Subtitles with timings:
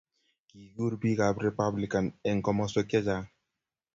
[0.49, 3.25] Kikirur bikap republikan eng komoswek chechang